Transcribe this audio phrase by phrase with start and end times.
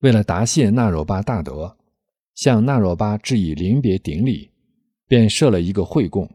[0.00, 1.76] 为了答谢那若巴大德，
[2.34, 4.52] 向那若巴致以临别顶礼，
[5.08, 6.30] 便设了一个会供。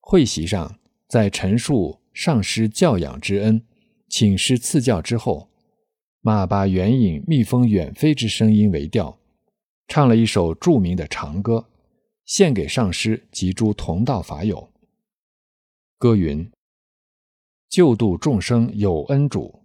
[0.00, 0.78] 会席上，
[1.08, 3.64] 在陈述上师教养之恩、
[4.08, 5.48] 请师赐教之后，
[6.20, 9.18] 马巴援引蜜蜂远飞之声音为调，
[9.88, 11.70] 唱了一首著名的长歌，
[12.26, 14.70] 献给上师及诸同道法友。
[15.96, 16.50] 歌云
[17.70, 19.62] ：“救度众生有恩主，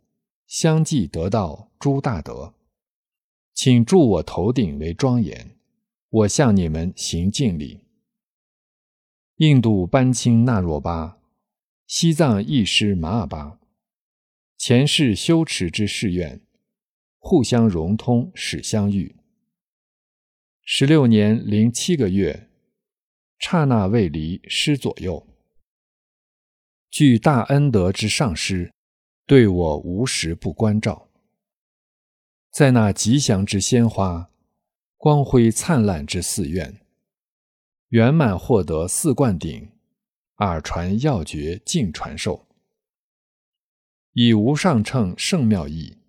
[0.48, 2.54] 相继得道诸大德。”
[3.64, 5.56] 请助我头顶为庄严，
[6.10, 7.82] 我向你们行敬礼。
[9.36, 11.20] 印度班钦纳若巴，
[11.86, 13.60] 西藏义师马尔巴，
[14.58, 16.42] 前世修持之誓愿，
[17.20, 19.16] 互相融通，始相遇。
[20.64, 22.50] 十六年零七个月，
[23.38, 25.28] 刹那未离师左右，
[26.90, 28.74] 具大恩德之上师，
[29.28, 31.11] 对我无时不关照。
[32.52, 34.30] 在那吉祥之鲜花，
[34.98, 36.82] 光辉灿烂之寺院，
[37.88, 39.70] 圆满获得四冠顶，
[40.40, 42.46] 耳传要诀尽传授，
[44.12, 46.00] 以无上乘圣妙义，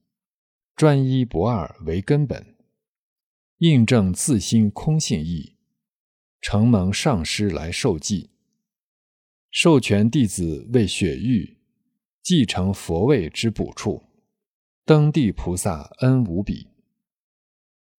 [0.74, 2.56] 专一不二为根本，
[3.58, 5.54] 印证自心空性意，
[6.40, 8.30] 承蒙上师来受记，
[9.52, 11.58] 授权弟子为雪域
[12.20, 14.02] 继承佛位之补处。
[14.84, 16.66] 登地菩萨恩无比。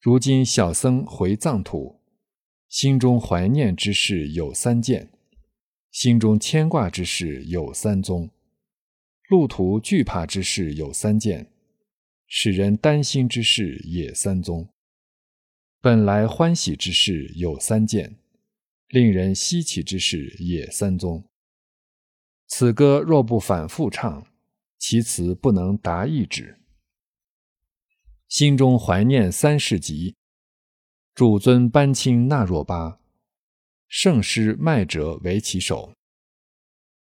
[0.01, 2.01] 如今小僧回藏土，
[2.67, 5.09] 心中怀念之事有三件，
[5.91, 8.29] 心中牵挂之事有三宗，
[9.29, 11.49] 路途惧怕之事有三件，
[12.27, 14.67] 使人担心之事也三宗，
[15.79, 18.17] 本来欢喜之事有三件，
[18.89, 21.23] 令人稀奇之事也三宗。
[22.47, 24.27] 此歌若不反复唱，
[24.77, 26.59] 其词不能达意旨。
[28.33, 30.15] 心中怀念三世集，
[31.13, 32.99] 主尊班钦纳若巴，
[33.87, 35.93] 圣师麦哲为其首，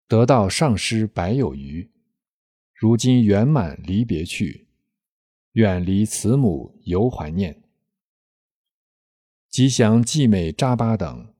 [0.07, 1.87] 得道上师百有余，
[2.73, 4.69] 如今圆满离别去，
[5.51, 7.61] 远离慈母犹怀念。
[9.51, 11.35] 吉祥继美扎巴等，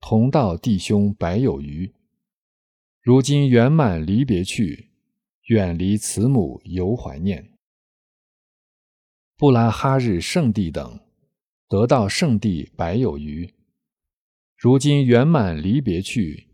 [0.00, 1.94] 同道弟兄百有余，
[3.00, 4.90] 如今圆满离别去，
[5.44, 7.59] 远离慈母犹怀念。
[9.40, 11.00] 布拉哈日圣地等，
[11.66, 13.54] 得道圣地百有余，
[14.54, 16.50] 如今圆满离别去，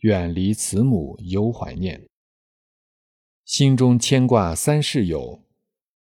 [0.00, 2.08] 远离慈母犹怀念。
[3.44, 5.44] 心中牵挂三世友，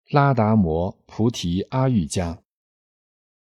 [0.10, 2.40] 拉达摩、菩提、阿育迦，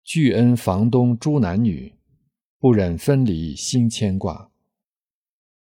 [0.06, 1.94] 巨恩房东诸男女，
[2.58, 4.50] 不忍分离心牵挂。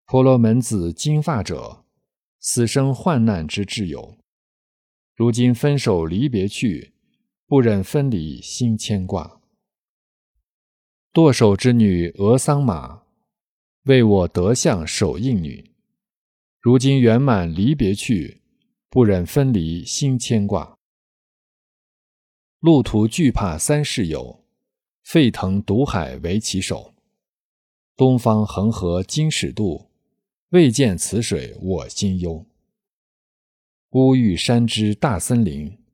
[0.06, 1.84] 婆罗门子金发者，
[2.40, 4.20] 死生患难之挚友，
[5.16, 6.94] 如今分手离别去。
[7.50, 9.40] 不忍分离，心牵挂。
[11.14, 13.04] 剁手之女俄桑玛，
[13.84, 15.72] 为我得相守应女。
[16.60, 18.42] 如今圆满离别去，
[18.90, 20.78] 不忍分离，心牵挂。
[22.60, 24.44] 路途惧怕三世友，
[25.04, 26.94] 沸腾毒海为其首。
[27.96, 29.90] 东方恒河今始渡，
[30.50, 32.46] 未见此水我心忧。
[33.92, 35.87] 乌玉山之大森林。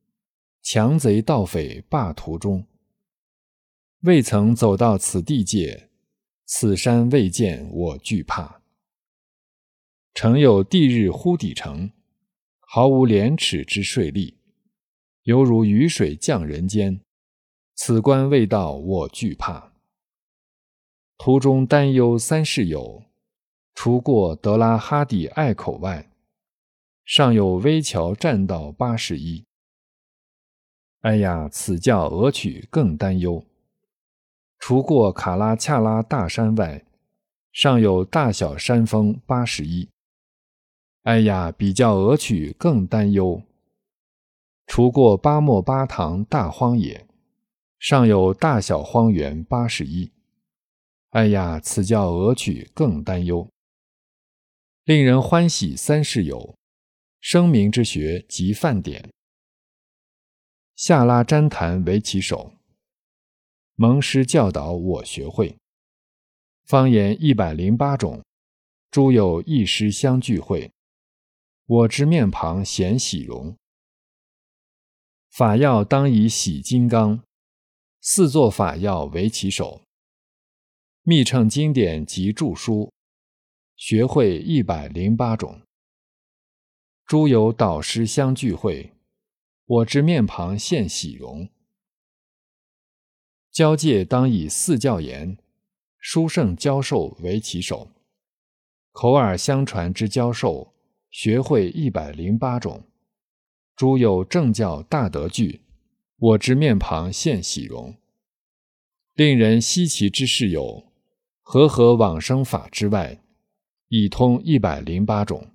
[0.64, 2.66] 强贼盗匪霸途中，
[4.00, 5.90] 未曾走到此地界，
[6.46, 8.62] 此山未见我惧怕。
[10.14, 11.90] 诚有地日忽底城，
[12.60, 14.36] 毫无廉耻之税吏，
[15.24, 16.98] 犹如雨水降人间。
[17.74, 19.74] 此关未到我惧怕。
[21.18, 23.04] 途中担忧三世有，
[23.74, 26.10] 除过德拉哈底隘口外，
[27.04, 29.44] 尚有危桥栈道八十一。
[31.04, 33.44] 哎呀，此教俄曲更担忧。
[34.58, 36.82] 除过卡拉恰拉大山外，
[37.52, 39.86] 尚有大小山峰八十一。
[41.02, 43.42] 哎呀，比较俄曲更担忧。
[44.66, 47.06] 除过巴莫巴塘大荒野，
[47.78, 50.10] 尚有大小荒原八十一。
[51.10, 53.46] 哎呀，此教俄曲更担忧。
[54.86, 56.54] 令人欢喜三世有，
[57.20, 59.10] 声名之学及饭点。
[60.76, 62.52] 下拉旃檀为其首，
[63.76, 65.56] 蒙师教导我学会。
[66.64, 68.24] 方言一百零八种，
[68.90, 70.72] 诸有一师相聚会，
[71.66, 73.54] 我之面庞显喜容。
[75.30, 77.22] 法要当以喜金刚，
[78.00, 79.82] 四座法要为其首。
[81.02, 82.92] 密乘经典及著书，
[83.76, 85.60] 学会一百零八种。
[87.06, 88.93] 诸有导师相聚会。
[89.66, 91.48] 我之面庞现喜容。
[93.50, 95.38] 交界当以四教言，
[95.98, 97.90] 书圣教授为其首。
[98.92, 100.74] 口耳相传之教授，
[101.10, 102.84] 学会一百零八种。
[103.74, 105.62] 诸有正教大德具，
[106.16, 107.96] 我之面庞现喜容。
[109.14, 110.92] 令人稀奇之事有：
[111.40, 113.22] 和合往生法之外，
[113.88, 115.50] 已通一百零八种。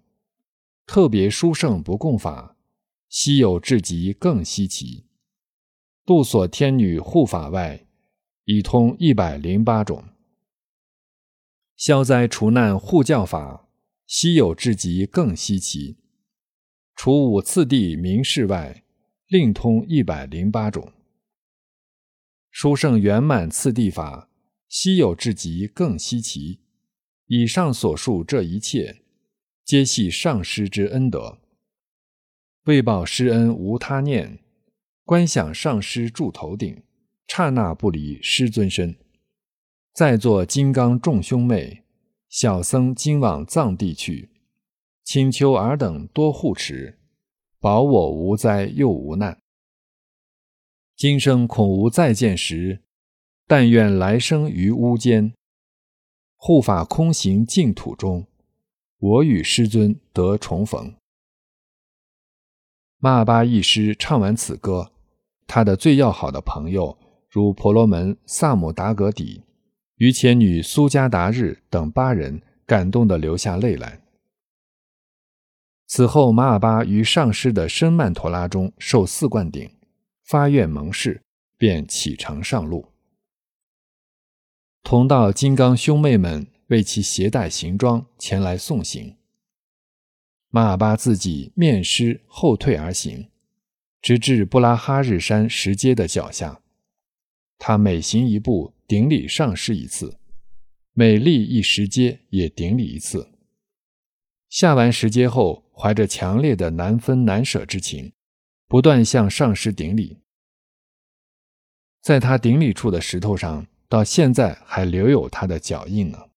[0.86, 2.58] 特别殊胜不共法，
[3.10, 5.06] 稀有至极更稀奇。
[6.06, 7.86] 度所天女护法外，
[8.46, 10.06] 已通一百零八种。
[11.76, 13.68] 消灾除难护教法，
[14.06, 15.98] 稀有至极更稀奇。
[16.96, 18.84] 除五次第名士外，
[19.28, 20.92] 另通一百零八种。
[22.52, 24.30] 殊胜圆满次第法，
[24.68, 26.60] 稀有至极更稀奇。
[27.28, 29.04] 以上所述这一切，
[29.64, 31.38] 皆系上师之恩德。
[32.70, 34.38] 为报师恩无他念，
[35.04, 36.84] 观想上师住头顶，
[37.28, 38.96] 刹那不离师尊身。
[39.92, 41.82] 在座金刚众兄妹，
[42.30, 44.30] 小僧今往藏地去，
[45.04, 47.00] 请求尔等多护持，
[47.60, 49.40] 保我无灾又无难。
[50.96, 52.84] 今生恐无再见时，
[53.48, 55.34] 但愿来生于屋间，
[56.36, 58.28] 护法空行净土中，
[59.00, 60.99] 我与师尊得重逢。
[63.02, 64.92] 马尔巴一师唱完此歌，
[65.48, 66.98] 他的最要好的朋友，
[67.30, 69.42] 如婆罗门萨姆达格底。
[69.96, 74.02] 于前女苏加达日等八人感动得流下泪来。
[75.88, 79.72] 此后，马尔巴于上师的深曼陀拉中受四灌顶，
[80.26, 81.22] 发愿蒙氏，
[81.58, 82.90] 便启程上路。
[84.84, 89.16] 同道金刚兄妹们为其携带行装前来送行。
[90.50, 93.30] 马尔巴自己面湿后退而行，
[94.02, 96.62] 直至布拉哈日山石阶的脚下。
[97.58, 98.74] 他每行一步。
[98.90, 100.18] 顶礼上师一次，
[100.94, 103.30] 每立一石阶也顶礼一次。
[104.50, 108.14] 下完石阶后，怀着强烈的难分难舍之情，
[108.68, 110.18] 不断向上师顶礼。
[112.02, 116.29] 在他顶礼处的石头上，到现在还留有他的脚印呢。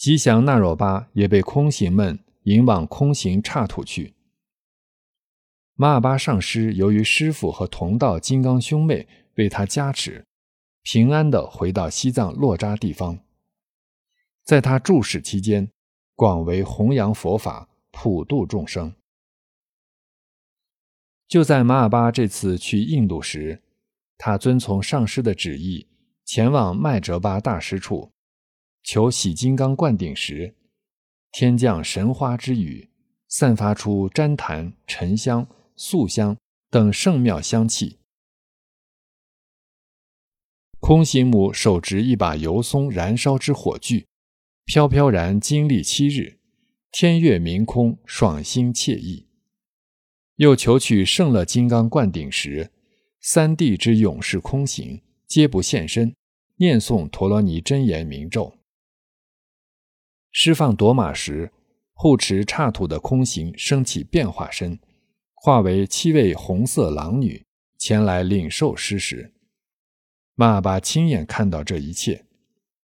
[0.00, 4.14] 吉祥那若巴也被空行们引往空行刹土去。
[5.74, 10.24] 马尔巴上师由于师傅和同道金刚兄妹为他加持。
[10.80, 13.18] 平安地回到西藏洛扎地方，
[14.42, 15.70] 在他住世期间，
[16.14, 18.94] 广为弘扬佛法，普度众生。
[21.28, 23.62] 就在马尔巴这次去印度时，
[24.16, 25.86] 他遵从上师的旨意，
[26.24, 28.10] 前往麦哲巴大师处，
[28.82, 30.54] 求洗金刚灌顶时，
[31.32, 32.90] 天降神花之雨，
[33.28, 35.46] 散发出旃檀、沉香、
[35.76, 36.36] 素香
[36.70, 37.98] 等圣妙香气。
[40.80, 44.06] 空行母手执一把油松燃烧之火炬，
[44.64, 46.38] 飘飘然经历七日，
[46.90, 49.26] 天月明空，爽心惬意。
[50.36, 52.70] 又求取圣乐金刚灌顶时，
[53.20, 56.14] 三地之勇士空行皆不现身，
[56.56, 58.56] 念诵陀罗尼真言明咒。
[60.32, 61.52] 释放夺马时，
[61.92, 64.78] 护持刹土的空行升起变化身，
[65.34, 67.44] 化为七位红色狼女
[67.78, 69.32] 前来领受施食。
[70.34, 72.24] 玛巴亲眼看到这一切，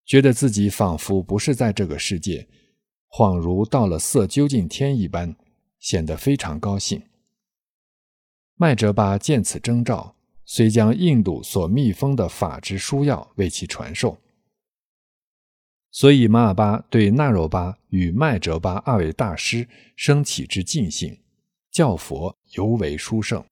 [0.06, 2.48] 觉得自己仿佛不是在这个世界，
[3.10, 5.36] 恍如到了色究竟天一般，
[5.80, 7.04] 显得非常高兴。
[8.56, 10.16] 麦哲巴见此征兆，
[10.46, 14.18] 遂将印度所密封的法之书要为其传授。
[15.94, 21.20] 所以玛尔巴对纳若巴与麦哲巴二位大师升起之敬信，
[21.72, 23.46] 教佛尤为殊胜。